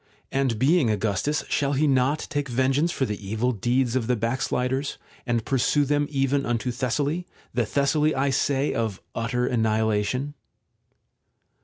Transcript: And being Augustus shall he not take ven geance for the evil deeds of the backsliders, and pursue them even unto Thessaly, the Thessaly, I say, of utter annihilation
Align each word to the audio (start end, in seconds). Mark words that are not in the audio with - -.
And 0.31 0.57
being 0.57 0.89
Augustus 0.89 1.43
shall 1.47 1.73
he 1.73 1.85
not 1.85 2.25
take 2.31 2.49
ven 2.49 2.73
geance 2.73 2.91
for 2.91 3.05
the 3.05 3.23
evil 3.23 3.51
deeds 3.51 3.95
of 3.95 4.07
the 4.07 4.15
backsliders, 4.15 4.97
and 5.27 5.45
pursue 5.45 5.85
them 5.85 6.07
even 6.09 6.43
unto 6.43 6.71
Thessaly, 6.71 7.27
the 7.53 7.67
Thessaly, 7.67 8.15
I 8.15 8.31
say, 8.31 8.73
of 8.73 8.99
utter 9.13 9.45
annihilation 9.45 10.33